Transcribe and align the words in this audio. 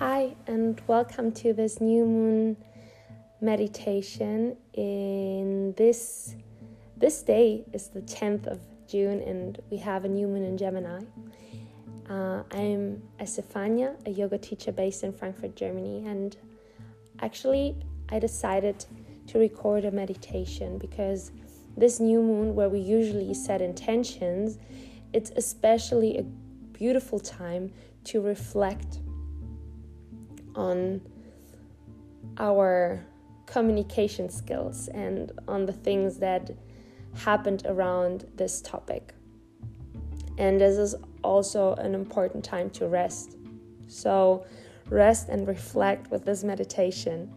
Hi, 0.00 0.34
and 0.48 0.82
welcome 0.88 1.30
to 1.34 1.52
this 1.52 1.80
new 1.80 2.04
moon 2.04 2.56
meditation. 3.40 4.56
In 4.72 5.72
this 5.76 6.34
this 6.96 7.22
day 7.22 7.64
is 7.72 7.90
the 7.90 8.00
10th 8.00 8.48
of 8.48 8.58
June, 8.88 9.20
and 9.22 9.60
we 9.70 9.76
have 9.76 10.04
a 10.04 10.08
new 10.08 10.26
moon 10.26 10.42
in 10.42 10.58
Gemini. 10.58 10.98
Uh, 12.10 12.42
I'm 12.50 13.04
Estefania, 13.20 13.94
a 14.04 14.10
yoga 14.10 14.36
teacher 14.36 14.72
based 14.72 15.04
in 15.04 15.12
Frankfurt, 15.12 15.54
Germany, 15.54 16.04
and 16.08 16.36
actually, 17.20 17.76
I 18.08 18.18
decided 18.18 18.84
to 19.28 19.38
record 19.38 19.84
a 19.84 19.92
meditation 19.92 20.76
because 20.76 21.30
this 21.76 22.00
new 22.00 22.20
moon, 22.20 22.56
where 22.56 22.68
we 22.68 22.80
usually 22.80 23.32
set 23.32 23.62
intentions, 23.62 24.58
it's 25.12 25.30
especially 25.36 26.18
a 26.18 26.24
beautiful 26.76 27.20
time 27.20 27.72
to 28.02 28.20
reflect 28.20 28.98
on 30.54 31.00
our 32.38 33.04
communication 33.46 34.28
skills 34.28 34.88
and 34.88 35.32
on 35.46 35.66
the 35.66 35.72
things 35.72 36.18
that 36.18 36.50
happened 37.14 37.62
around 37.66 38.26
this 38.36 38.60
topic. 38.60 39.14
And 40.38 40.60
this 40.60 40.76
is 40.76 40.94
also 41.22 41.74
an 41.74 41.94
important 41.94 42.44
time 42.44 42.70
to 42.70 42.88
rest. 42.88 43.36
So, 43.86 44.46
rest 44.88 45.28
and 45.28 45.46
reflect 45.46 46.10
with 46.10 46.24
this 46.24 46.42
meditation 46.42 47.32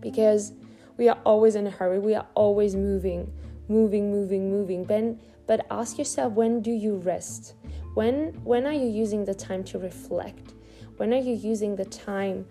because 0.00 0.52
we 0.96 1.08
are 1.08 1.18
always 1.24 1.54
in 1.54 1.66
a 1.66 1.70
hurry, 1.70 1.98
we 1.98 2.14
are 2.14 2.26
always 2.34 2.76
moving, 2.76 3.32
moving, 3.68 4.10
moving, 4.10 4.50
moving. 4.50 4.84
But, 4.84 5.16
but 5.46 5.66
ask 5.70 5.98
yourself 5.98 6.34
when 6.34 6.60
do 6.62 6.70
you 6.70 6.96
rest? 6.96 7.54
When, 7.94 8.32
when 8.44 8.66
are 8.66 8.72
you 8.72 8.86
using 8.86 9.24
the 9.24 9.34
time 9.34 9.64
to 9.64 9.78
reflect? 9.78 10.54
When 11.00 11.14
are 11.14 11.16
you 11.30 11.32
using 11.32 11.76
the 11.76 11.86
time 11.86 12.44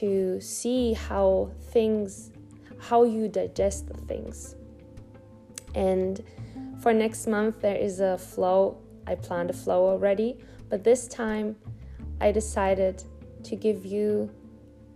to 0.00 0.38
see 0.38 0.92
how 0.92 1.50
things, 1.72 2.30
how 2.78 3.04
you 3.04 3.26
digest 3.26 3.88
the 3.88 3.94
things? 3.94 4.54
And 5.74 6.22
for 6.82 6.92
next 6.92 7.26
month, 7.26 7.62
there 7.62 7.76
is 7.76 8.00
a 8.00 8.18
flow. 8.18 8.76
I 9.06 9.14
planned 9.14 9.48
a 9.48 9.54
flow 9.54 9.88
already, 9.88 10.36
but 10.68 10.84
this 10.84 11.08
time 11.08 11.56
I 12.20 12.32
decided 12.32 13.02
to 13.44 13.56
give 13.56 13.86
you 13.86 14.30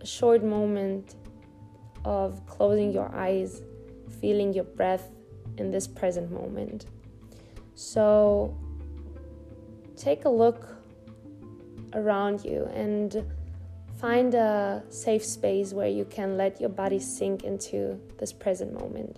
a 0.01 0.05
short 0.05 0.43
moment 0.43 1.15
of 2.03 2.45
closing 2.45 2.91
your 2.91 3.11
eyes, 3.15 3.63
feeling 4.21 4.53
your 4.53 4.63
breath 4.63 5.09
in 5.57 5.71
this 5.71 5.87
present 5.87 6.31
moment. 6.31 6.85
So 7.73 8.55
take 9.97 10.25
a 10.25 10.29
look 10.29 10.74
around 11.95 12.43
you 12.43 12.65
and 12.73 13.25
find 13.99 14.33
a 14.35 14.83
safe 14.89 15.25
space 15.25 15.73
where 15.73 15.87
you 15.87 16.05
can 16.05 16.37
let 16.37 16.59
your 16.59 16.69
body 16.69 16.99
sink 16.99 17.43
into 17.43 17.99
this 18.19 18.31
present 18.31 18.73
moment. 18.73 19.17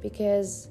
Because 0.00 0.68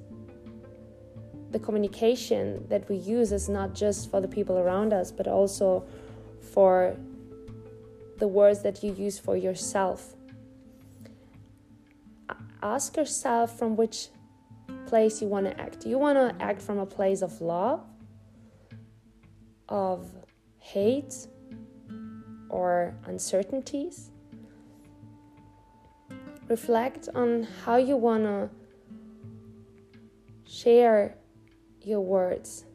the 1.52 1.60
communication 1.60 2.66
that 2.70 2.88
we 2.90 2.96
use 2.96 3.32
is 3.32 3.48
not 3.48 3.74
just 3.74 4.10
for 4.10 4.20
the 4.20 4.28
people 4.28 4.58
around 4.58 4.94
us, 4.94 5.12
but 5.12 5.28
also 5.28 5.86
for 6.54 6.96
the 8.18 8.28
words 8.28 8.62
that 8.64 8.84
you 8.84 8.94
use 8.94 9.20
for 9.20 9.38
yourself. 9.38 10.16
Ask 12.64 12.98
yourself 12.98 13.58
from 13.58 13.76
which 13.76 14.10
place 14.86 15.22
you 15.22 15.28
want 15.28 15.46
to 15.48 15.60
act. 15.60 15.82
Do 15.82 15.90
you 15.90 15.98
want 15.98 16.18
to 16.18 16.44
act 16.44 16.62
from 16.62 16.78
a 16.78 16.86
place 16.86 17.22
of 17.22 17.42
love, 17.42 17.84
of 19.68 20.08
hate 20.62 21.28
or 22.50 22.96
uncertainties. 23.06 24.12
Reflect 26.48 27.10
on 27.14 27.44
how 27.66 27.78
you 27.78 27.98
want 27.98 28.24
to 28.24 28.50
share 30.46 31.16
your 31.82 32.02
words, 32.02 32.66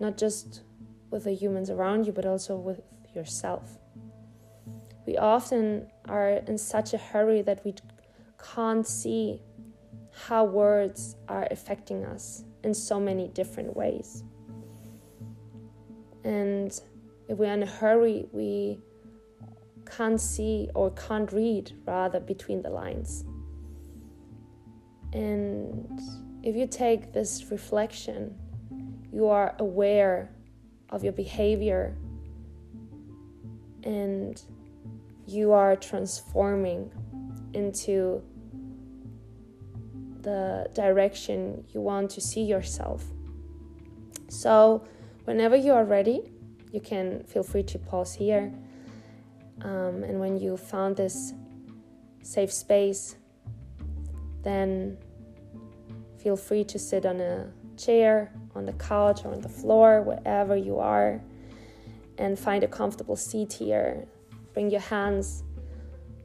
not 0.00 0.16
just 0.16 0.62
with 1.10 1.24
the 1.24 1.32
humans 1.32 1.68
around 1.70 2.06
you, 2.06 2.12
but 2.12 2.24
also 2.24 2.56
with 2.56 2.80
yourself. 3.14 3.78
We 5.06 5.18
often 5.18 5.88
are 6.06 6.28
in 6.30 6.56
such 6.56 6.94
a 6.94 6.98
hurry 6.98 7.42
that 7.42 7.64
we 7.64 7.74
can't 8.54 8.86
see 8.86 9.40
how 10.12 10.44
words 10.44 11.16
are 11.28 11.48
affecting 11.50 12.04
us 12.04 12.44
in 12.62 12.74
so 12.74 13.00
many 13.00 13.28
different 13.28 13.74
ways. 13.76 14.22
And 16.24 16.72
if 17.28 17.38
we're 17.38 17.52
in 17.52 17.62
a 17.62 17.66
hurry, 17.66 18.26
we 18.32 18.78
can't 19.96 20.20
see 20.20 20.68
or 20.74 20.90
can't 20.92 21.32
read, 21.32 21.72
rather, 21.86 22.20
between 22.20 22.62
the 22.62 22.70
lines. 22.70 23.24
And 25.12 26.00
if 26.42 26.56
you 26.56 26.66
take 26.66 27.12
this 27.12 27.50
reflection, 27.50 28.38
you 29.12 29.28
are 29.28 29.54
aware 29.58 30.30
of 30.90 31.04
your 31.04 31.12
behavior 31.12 31.96
and 33.84 34.40
you 35.26 35.52
are 35.52 35.76
transforming 35.76 36.90
into 37.54 38.22
the 40.22 40.68
direction 40.74 41.64
you 41.74 41.80
want 41.80 42.10
to 42.10 42.20
see 42.20 42.42
yourself. 42.42 43.04
So, 44.28 44.86
Whenever 45.24 45.54
you 45.54 45.72
are 45.72 45.84
ready, 45.84 46.32
you 46.72 46.80
can 46.80 47.22
feel 47.24 47.44
free 47.44 47.62
to 47.62 47.78
pause 47.78 48.12
here. 48.12 48.52
Um, 49.62 50.02
and 50.02 50.18
when 50.18 50.36
you 50.36 50.56
found 50.56 50.96
this 50.96 51.32
safe 52.22 52.52
space, 52.52 53.14
then 54.42 54.98
feel 56.18 56.36
free 56.36 56.64
to 56.64 56.78
sit 56.78 57.06
on 57.06 57.20
a 57.20 57.52
chair, 57.76 58.32
on 58.56 58.66
the 58.66 58.72
couch, 58.72 59.24
or 59.24 59.32
on 59.32 59.40
the 59.40 59.48
floor, 59.48 60.02
wherever 60.02 60.56
you 60.56 60.78
are, 60.78 61.20
and 62.18 62.36
find 62.36 62.64
a 62.64 62.68
comfortable 62.68 63.16
seat 63.16 63.52
here. 63.52 64.06
Bring 64.54 64.70
your 64.70 64.80
hands 64.80 65.44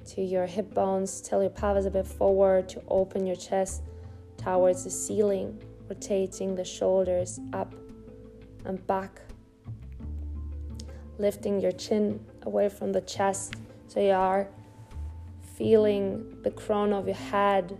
to 0.07 0.21
your 0.21 0.47
hip 0.47 0.73
bones, 0.73 1.21
tilt 1.21 1.43
your 1.43 1.51
pelvis 1.51 1.85
a 1.85 1.91
bit 1.91 2.07
forward 2.07 2.67
to 2.69 2.81
open 2.87 3.27
your 3.27 3.35
chest 3.35 3.83
towards 4.37 4.85
the 4.85 4.89
ceiling, 4.89 5.61
rotating 5.87 6.55
the 6.55 6.63
shoulders 6.65 7.39
up 7.53 7.73
and 8.67 8.85
back. 8.85 9.21
Lifting 11.17 11.59
your 11.59 11.71
chin 11.71 12.23
away 12.43 12.69
from 12.69 12.91
the 12.91 13.01
chest 13.01 13.55
so 13.87 13.99
you 13.99 14.11
are 14.11 14.47
feeling 15.55 16.37
the 16.43 16.51
crown 16.51 16.93
of 16.93 17.07
your 17.07 17.15
head 17.15 17.77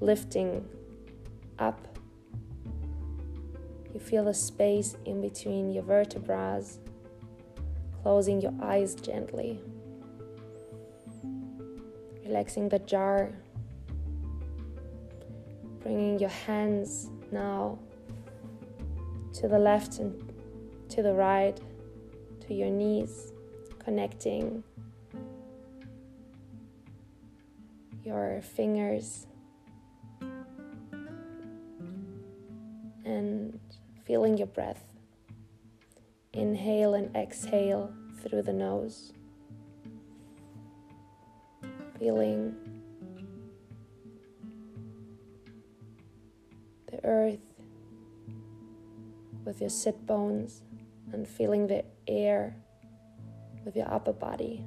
lifting 0.00 0.68
up. 1.58 1.86
You 3.94 4.00
feel 4.00 4.24
the 4.24 4.34
space 4.34 4.96
in 5.04 5.20
between 5.20 5.72
your 5.72 5.82
vertebrae, 5.82 6.62
closing 8.02 8.40
your 8.40 8.54
eyes 8.62 8.94
gently. 8.94 9.60
Relaxing 12.24 12.68
the 12.68 12.78
jaw, 12.78 13.26
bringing 15.82 16.18
your 16.18 16.30
hands 16.30 17.08
now 17.32 17.78
to 19.34 19.48
the 19.48 19.58
left 19.58 19.98
and 19.98 20.32
to 20.88 21.02
the 21.02 21.12
right, 21.12 21.58
to 22.46 22.54
your 22.54 22.70
knees, 22.70 23.32
connecting 23.78 24.62
your 28.04 28.40
fingers 28.42 29.26
and 33.04 33.58
feeling 34.04 34.36
your 34.36 34.46
breath. 34.46 34.82
Inhale 36.32 36.94
and 36.94 37.14
exhale 37.16 37.92
through 38.22 38.42
the 38.42 38.52
nose. 38.52 39.12
Feeling 41.98 42.54
the 46.90 47.04
earth 47.04 47.49
with 49.50 49.60
your 49.60 49.68
sit 49.68 50.06
bones 50.06 50.62
and 51.12 51.26
feeling 51.26 51.66
the 51.66 51.84
air 52.06 52.54
with 53.64 53.74
your 53.74 53.92
upper 53.92 54.12
body. 54.12 54.64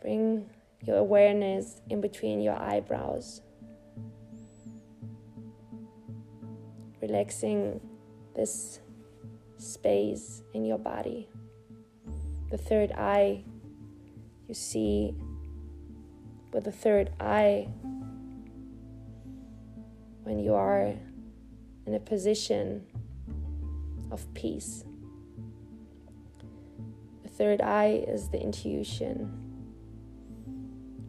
Bring 0.00 0.48
your 0.82 0.96
awareness 0.96 1.82
in 1.90 2.00
between 2.00 2.40
your 2.40 2.56
eyebrows, 2.58 3.42
relaxing 7.02 7.82
this 8.34 8.80
space 9.58 10.42
in 10.54 10.64
your 10.64 10.78
body. 10.78 11.28
The 12.50 12.56
third 12.56 12.92
eye, 12.92 13.44
you 14.48 14.54
see 14.54 15.14
with 16.50 16.64
the 16.64 16.72
third 16.72 17.10
eye 17.20 17.68
when 20.22 20.38
you 20.38 20.54
are 20.54 20.94
in 21.86 21.94
a 21.94 22.00
position 22.00 22.86
of 24.10 24.32
peace. 24.34 24.84
The 27.22 27.28
third 27.28 27.60
eye 27.60 28.04
is 28.06 28.28
the 28.28 28.40
intuition. 28.40 29.32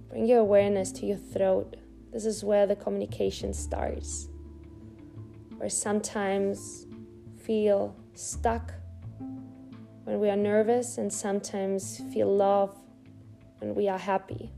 Bring 0.09 0.25
your 0.25 0.39
awareness 0.39 0.91
to 0.93 1.05
your 1.05 1.17
throat. 1.17 1.75
This 2.11 2.25
is 2.25 2.43
where 2.43 2.67
the 2.67 2.75
communication 2.75 3.53
starts. 3.53 4.29
Or 5.59 5.69
sometimes 5.69 6.85
feel 7.43 7.95
stuck 8.13 8.73
when 10.03 10.19
we 10.19 10.29
are 10.29 10.35
nervous, 10.35 10.97
and 10.97 11.11
sometimes 11.11 12.01
feel 12.13 12.33
love 12.35 12.77
when 13.59 13.73
we 13.73 13.87
are 13.87 13.97
happy. 13.97 14.51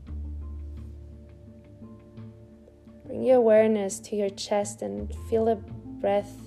Bring 3.06 3.22
your 3.22 3.36
awareness 3.36 4.00
to 4.00 4.16
your 4.16 4.30
chest 4.30 4.82
and 4.82 5.14
feel 5.30 5.44
the 5.44 5.62
breath 6.06 6.38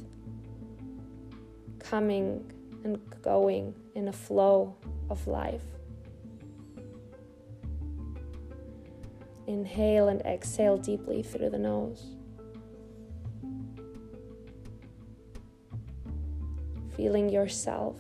coming 1.80 2.50
and 2.86 2.98
going 3.22 3.76
in 3.94 4.08
a 4.08 4.14
flow 4.14 4.74
of 5.10 5.28
life. 5.28 5.66
Inhale 9.48 10.08
and 10.08 10.22
exhale 10.22 10.78
deeply 10.78 11.24
through 11.24 11.50
the 11.50 11.58
nose. 11.58 12.16
Feeling 16.96 17.28
yourself. 17.28 18.00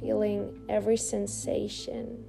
Feeling 0.00 0.66
every 0.68 0.96
sensation 0.96 2.24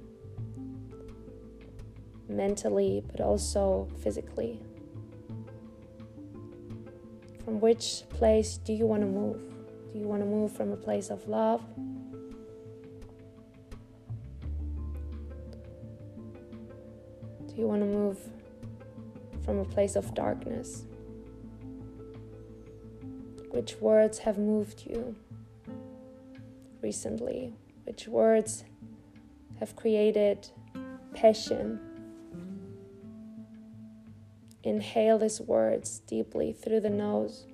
mentally, 2.28 3.02
but 3.10 3.20
also 3.20 3.88
physically. 4.00 4.62
From 7.50 7.58
which 7.58 8.04
place 8.10 8.58
do 8.58 8.72
you 8.72 8.86
want 8.86 9.02
to 9.02 9.08
move? 9.08 9.42
Do 9.92 9.98
you 9.98 10.06
want 10.06 10.22
to 10.22 10.24
move 10.24 10.52
from 10.52 10.70
a 10.70 10.76
place 10.76 11.10
of 11.10 11.26
love? 11.26 11.60
Do 17.48 17.54
you 17.56 17.66
want 17.66 17.82
to 17.82 17.86
move 17.86 18.18
from 19.44 19.58
a 19.58 19.64
place 19.64 19.96
of 19.96 20.14
darkness? 20.14 20.84
Which 23.50 23.80
words 23.80 24.20
have 24.20 24.38
moved 24.38 24.84
you 24.86 25.16
recently? 26.82 27.56
Which 27.82 28.06
words 28.06 28.62
have 29.58 29.74
created 29.74 30.48
passion 31.14 31.80
Inhale 34.62 35.18
these 35.18 35.40
words 35.40 36.00
deeply 36.00 36.52
through 36.52 36.80
the 36.80 36.90
nose 36.90 37.46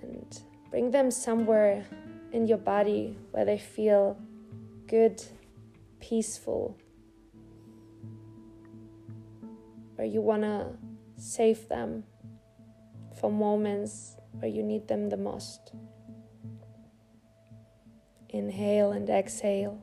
and 0.00 0.40
bring 0.70 0.90
them 0.90 1.10
somewhere 1.10 1.84
in 2.32 2.46
your 2.46 2.58
body 2.58 3.16
where 3.32 3.44
they 3.44 3.58
feel 3.58 4.16
good, 4.86 5.22
peaceful, 6.00 6.76
where 9.96 10.06
you 10.06 10.20
want 10.20 10.42
to 10.42 10.66
save 11.16 11.68
them 11.68 12.04
for 13.20 13.30
moments 13.30 14.16
where 14.32 14.50
you 14.50 14.62
need 14.62 14.88
them 14.88 15.08
the 15.08 15.16
most. 15.16 15.72
Inhale 18.28 18.92
and 18.92 19.08
exhale. 19.10 19.82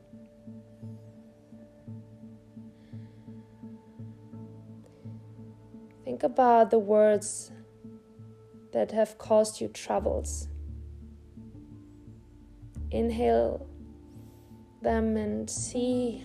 Think 6.19 6.33
about 6.33 6.69
the 6.69 6.79
words 6.79 7.49
that 8.73 8.91
have 8.91 9.17
caused 9.17 9.61
you 9.61 9.69
troubles. 9.69 10.49
Inhale 12.91 13.65
them 14.81 15.15
and 15.15 15.49
see 15.49 16.21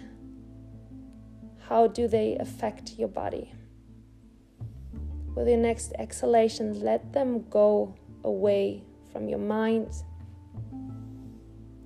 how 1.69 1.87
do 1.87 2.09
they 2.09 2.37
affect 2.41 2.99
your 2.99 3.07
body. 3.07 3.55
With 5.37 5.47
your 5.47 5.59
next 5.59 5.93
exhalation, 5.97 6.81
let 6.81 7.13
them 7.13 7.49
go 7.49 7.95
away 8.25 8.83
from 9.13 9.29
your 9.29 9.39
mind, 9.39 9.93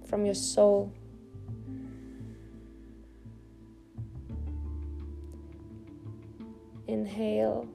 from 0.08 0.24
your 0.24 0.34
soul. 0.34 0.94
Inhale 6.86 7.68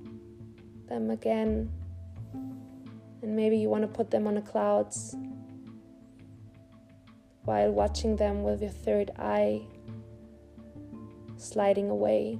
them 0.87 1.09
again. 1.09 1.71
And 3.21 3.35
maybe 3.35 3.57
you 3.57 3.69
want 3.69 3.83
to 3.83 3.87
put 3.87 4.11
them 4.11 4.27
on 4.27 4.35
the 4.35 4.41
clouds 4.41 5.15
while 7.45 7.71
watching 7.71 8.15
them 8.15 8.43
with 8.43 8.61
your 8.61 8.71
third 8.71 9.11
eye 9.17 9.61
sliding 11.37 11.89
away. 11.89 12.39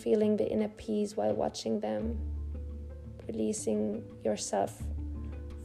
Feeling 0.00 0.36
the 0.36 0.48
inner 0.48 0.68
peace 0.68 1.16
while 1.16 1.32
watching 1.32 1.78
them, 1.78 2.18
releasing 3.28 4.02
yourself 4.24 4.82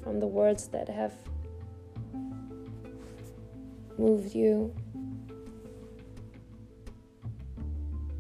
from 0.04 0.20
the 0.20 0.28
words 0.28 0.68
that 0.68 0.88
have 0.88 1.14
moved 3.98 4.36
you. 4.36 4.74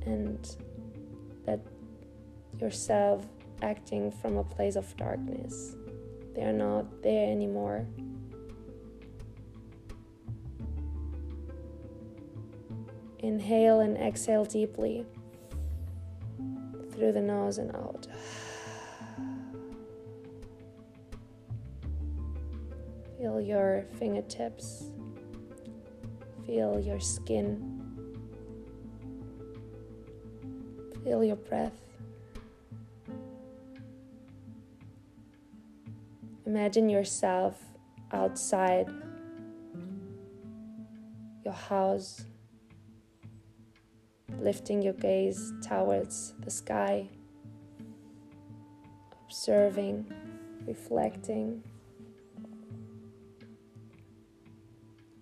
And 0.07 0.56
that 1.45 1.59
yourself 2.59 3.25
acting 3.62 4.12
from 4.12 4.38
a 4.38 4.44
place 4.44 4.75
of 4.75 4.95
darkness. 4.95 5.75
They 6.33 6.44
are 6.44 6.54
not 6.54 7.04
there 7.04 7.30
anymore. 7.30 7.86
Inhale 13.19 13.81
and 13.81 13.98
exhale 13.98 14.45
deeply 14.45 15.06
through 16.92 17.12
the 17.12 17.21
nose 17.21 17.57
and 17.57 17.75
out. 17.75 18.07
Feel 23.18 23.42
your 23.42 23.86
fingertips, 23.98 24.92
feel 26.45 26.80
your 26.80 27.00
skin. 27.00 27.76
Feel 31.07 31.23
your 31.23 31.37
breath. 31.37 31.80
Imagine 36.45 36.90
yourself 36.90 37.64
outside 38.11 38.90
your 41.45 41.54
house, 41.54 42.26
lifting 44.37 44.81
your 44.81 44.95
gaze 44.95 45.54
towards 45.66 46.33
the 46.44 46.52
sky, 46.52 47.07
observing, 49.23 50.06
reflecting 50.66 51.64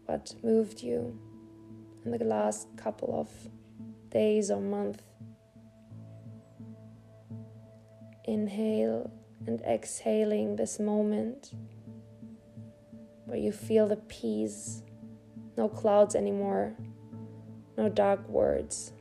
what 0.08 0.34
moved 0.42 0.82
you 0.82 1.15
in 2.04 2.10
the 2.10 2.25
last 2.25 2.70
couple 2.75 3.20
of 3.20 3.30
days 4.10 4.50
or 4.50 4.60
months. 4.60 5.04
Inhale 8.25 9.12
and 9.48 9.62
exhaling 9.62 10.55
this 10.55 10.79
moment 10.79 11.51
where 13.25 13.38
you 13.38 13.51
feel 13.51 13.88
the 13.88 13.98
peace, 13.98 14.84
no 15.58 15.67
clouds 15.67 16.15
anymore, 16.15 16.74
no 17.77 17.89
dark 17.89 18.27
words, 18.27 18.94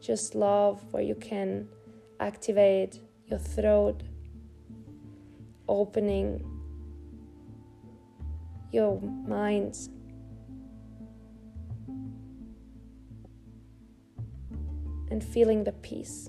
just 0.00 0.34
love 0.34 0.80
where 0.92 1.02
you 1.02 1.14
can 1.14 1.68
activate 2.20 3.00
your 3.26 3.38
throat, 3.38 4.02
opening 5.68 6.44
your 8.72 9.00
mind. 9.00 9.76
And 15.10 15.24
feeling 15.24 15.64
the 15.64 15.72
peace. 15.72 16.28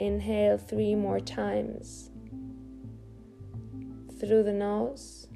Inhale 0.00 0.56
three 0.56 0.94
more 0.94 1.20
times 1.20 2.10
through 4.18 4.44
the 4.44 4.52
nose 4.52 5.28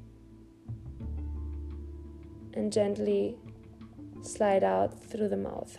and 2.55 2.73
gently 2.73 3.37
slide 4.23 4.63
out 4.63 5.03
through 5.03 5.29
the 5.29 5.37
mouth. 5.37 5.77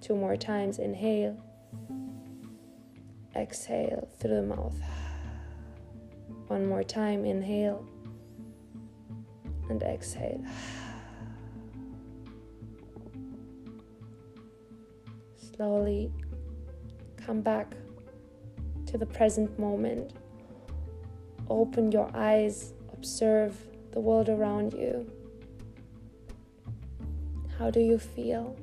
Two 0.00 0.16
more 0.16 0.36
times. 0.36 0.78
Inhale, 0.78 1.36
exhale 3.36 4.08
through 4.18 4.36
the 4.36 4.42
mouth. 4.42 4.80
One 6.46 6.64
more 6.64 6.82
time. 6.82 7.26
Inhale 7.26 7.84
and 9.68 9.82
exhale. 9.82 10.42
Slowly 15.36 16.10
come 17.26 17.40
back 17.40 17.74
to 18.86 18.96
the 18.96 19.06
present 19.06 19.58
moment. 19.58 20.12
Open 21.50 21.90
your 21.90 22.08
eyes, 22.14 22.72
observe 22.92 23.56
the 23.90 24.00
world 24.00 24.28
around 24.28 24.72
you. 24.72 25.10
How 27.58 27.70
do 27.70 27.80
you 27.80 27.98
feel? 27.98 28.56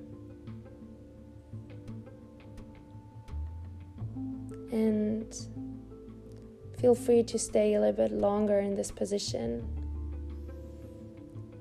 And 4.72 5.36
feel 6.80 6.96
free 6.96 7.24
to 7.24 7.38
stay 7.38 7.74
a 7.74 7.82
little 7.82 8.08
bit 8.08 8.14
longer 8.14 8.60
in 8.60 8.76
this 8.76 8.92
position. 8.92 9.68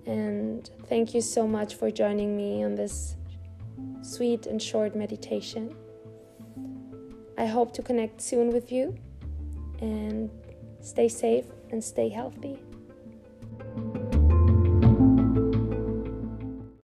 And 0.06 0.70
thank 0.86 1.14
you 1.14 1.20
so 1.20 1.48
much 1.48 1.74
for 1.74 1.90
joining 1.90 2.36
me 2.36 2.62
on 2.62 2.76
this 2.76 3.16
sweet 4.02 4.46
and 4.46 4.62
short 4.62 4.94
meditation. 4.94 5.74
I 7.38 7.46
hope 7.46 7.72
to 7.74 7.82
connect 7.82 8.20
soon 8.20 8.52
with 8.52 8.70
you 8.70 8.96
and 9.80 10.30
stay 10.80 11.08
safe 11.08 11.46
and 11.70 11.82
stay 11.82 12.08
healthy. 12.08 12.58